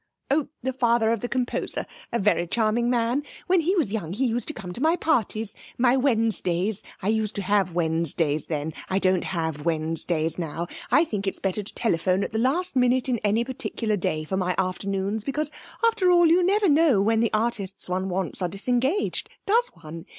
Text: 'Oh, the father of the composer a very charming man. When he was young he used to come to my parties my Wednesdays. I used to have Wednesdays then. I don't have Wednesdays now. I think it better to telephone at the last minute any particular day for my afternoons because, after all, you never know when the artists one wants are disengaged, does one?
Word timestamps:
'Oh, 0.31 0.47
the 0.63 0.73
father 0.73 1.11
of 1.11 1.19
the 1.19 1.29
composer 1.29 1.85
a 2.11 2.17
very 2.17 2.47
charming 2.47 2.89
man. 2.89 3.21
When 3.45 3.59
he 3.61 3.75
was 3.75 3.91
young 3.91 4.13
he 4.13 4.25
used 4.25 4.47
to 4.47 4.53
come 4.55 4.73
to 4.73 4.81
my 4.81 4.95
parties 4.95 5.53
my 5.77 5.95
Wednesdays. 5.95 6.81
I 7.03 7.09
used 7.09 7.35
to 7.35 7.43
have 7.43 7.75
Wednesdays 7.75 8.47
then. 8.47 8.73
I 8.89 8.97
don't 8.97 9.25
have 9.25 9.63
Wednesdays 9.63 10.39
now. 10.39 10.65
I 10.89 11.05
think 11.05 11.27
it 11.27 11.39
better 11.43 11.61
to 11.61 11.73
telephone 11.75 12.23
at 12.23 12.31
the 12.31 12.39
last 12.39 12.75
minute 12.75 13.09
any 13.23 13.43
particular 13.45 13.95
day 13.95 14.23
for 14.23 14.37
my 14.37 14.55
afternoons 14.57 15.23
because, 15.23 15.51
after 15.85 16.09
all, 16.09 16.25
you 16.25 16.41
never 16.43 16.67
know 16.67 16.99
when 16.99 17.19
the 17.19 17.29
artists 17.31 17.87
one 17.87 18.09
wants 18.09 18.41
are 18.41 18.49
disengaged, 18.49 19.29
does 19.45 19.67
one? 19.83 20.07